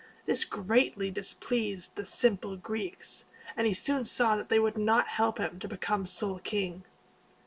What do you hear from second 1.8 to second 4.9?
the simple Greeks, and he soon saw that they would